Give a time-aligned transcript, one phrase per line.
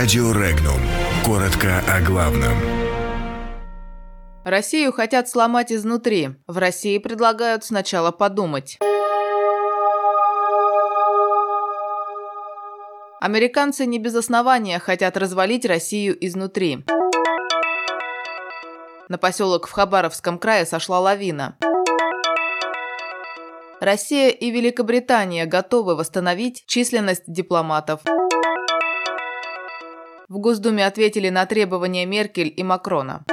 [0.00, 0.80] Радио Регнум.
[1.26, 2.56] Коротко о главном.
[4.44, 6.30] Россию хотят сломать изнутри.
[6.46, 8.78] В России предлагают сначала подумать.
[13.20, 16.82] Американцы не без основания хотят развалить Россию изнутри.
[19.10, 21.58] На поселок в Хабаровском крае сошла лавина.
[23.80, 28.00] Россия и Великобритания готовы восстановить численность дипломатов.
[30.30, 33.24] В Госдуме ответили на требования Меркель и Макрона.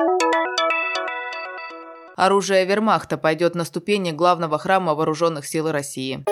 [2.15, 6.25] Оружие вермахта пойдет на ступени главного храма вооруженных сил России.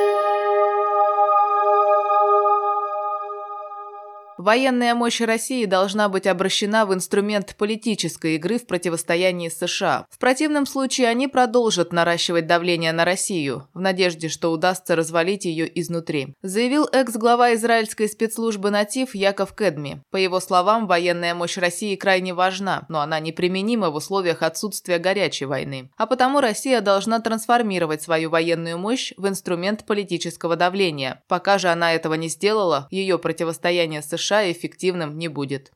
[4.45, 10.05] Военная мощь России должна быть обращена в инструмент политической игры в противостоянии США.
[10.11, 15.67] В противном случае они продолжат наращивать давление на Россию, в надежде, что удастся развалить ее
[15.79, 20.03] изнутри, заявил экс-глава израильской спецслужбы «Натив» Яков Кедми.
[20.11, 25.45] По его словам, военная мощь России крайне важна, но она неприменима в условиях отсутствия горячей
[25.45, 25.89] войны.
[25.97, 31.23] А потому Россия должна трансформировать свою военную мощь в инструмент политического давления.
[31.27, 35.71] Пока же она этого не сделала, ее противостояние с США эффективным не будет.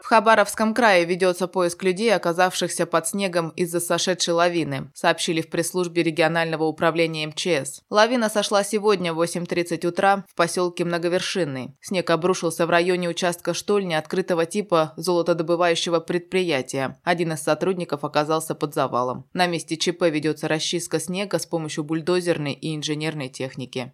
[0.00, 6.02] В Хабаровском крае ведется поиск людей, оказавшихся под снегом из-за сошедшей лавины, сообщили в пресс-службе
[6.02, 7.82] регионального управления МЧС.
[7.90, 11.76] Лавина сошла сегодня в 8.30 утра в поселке Многовершинный.
[11.82, 16.98] Снег обрушился в районе участка штольни открытого типа золотодобывающего предприятия.
[17.04, 19.26] Один из сотрудников оказался под завалом.
[19.34, 23.92] На месте ЧП ведется расчистка снега с помощью бульдозерной и инженерной техники.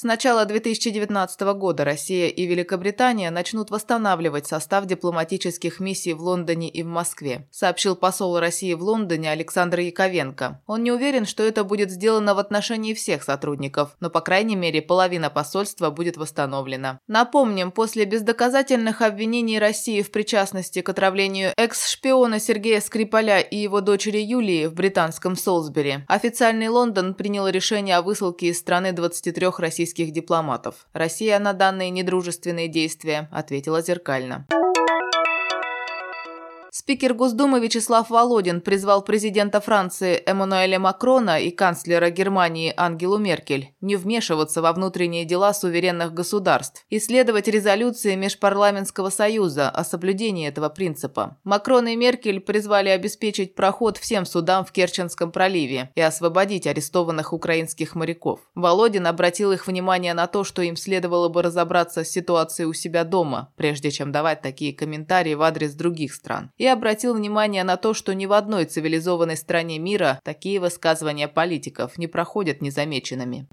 [0.00, 6.84] С начала 2019 года Россия и Великобритания начнут восстанавливать состав дипломатических миссий в Лондоне и
[6.84, 10.62] в Москве, сообщил посол России в Лондоне Александр Яковенко.
[10.68, 14.82] Он не уверен, что это будет сделано в отношении всех сотрудников, но, по крайней мере,
[14.82, 17.00] половина посольства будет восстановлена.
[17.08, 24.18] Напомним, после бездоказательных обвинений России в причастности к отравлению экс-шпиона Сергея Скрипаля и его дочери
[24.18, 30.12] Юлии в британском Солсбери, официальный Лондон принял решение о высылке из страны 23 российских российских
[30.12, 30.86] дипломатов.
[30.92, 34.46] Россия на данные недружественные действия ответила зеркально.
[36.80, 43.96] Спикер Госдумы Вячеслав Володин призвал президента Франции Эммануэля Макрона и канцлера Германии Ангелу Меркель не
[43.96, 51.36] вмешиваться во внутренние дела суверенных государств и следовать резолюции Межпарламентского союза о соблюдении этого принципа.
[51.42, 57.96] Макрон и Меркель призвали обеспечить проход всем судам в Керченском проливе и освободить арестованных украинских
[57.96, 58.38] моряков.
[58.54, 63.02] Володин обратил их внимание на то, что им следовало бы разобраться с ситуацией у себя
[63.02, 66.52] дома, прежде чем давать такие комментарии в адрес других стран.
[66.56, 71.98] И обратил внимание на то, что ни в одной цивилизованной стране мира такие высказывания политиков
[71.98, 73.48] не проходят незамеченными.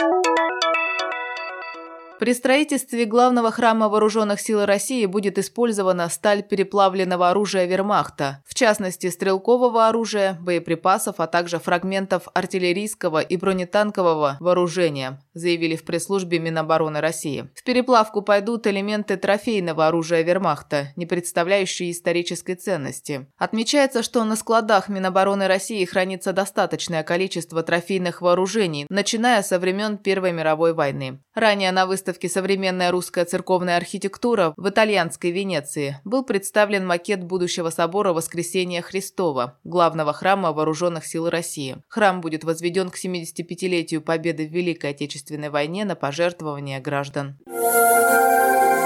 [2.18, 9.10] При строительстве главного храма вооруженных сил России будет использована сталь переплавленного оружия вермахта, в частности
[9.10, 17.50] стрелкового оружия, боеприпасов, а также фрагментов артиллерийского и бронетанкового вооружения, заявили в пресс-службе Минобороны России.
[17.54, 23.28] В переплавку пойдут элементы трофейного оружия вермахта, не представляющие исторической ценности.
[23.38, 30.32] Отмечается, что на складах Минобороны России хранится достаточное количество трофейных вооружений, начиная со времен Первой
[30.32, 31.20] мировой войны.
[31.36, 38.14] Ранее на выставке «Современная русская церковная архитектура» в итальянской Венеции был представлен макет будущего собора
[38.14, 41.78] Воскресения Христова, главного храма Вооруженных сил России.
[41.90, 44.92] Храм будет возведен к 75-летию победы в Великой
[45.26, 47.40] Отечественной войне на пожертвования граждан.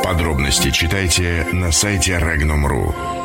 [0.05, 3.18] Подробности читайте на сайте Regnum.ru.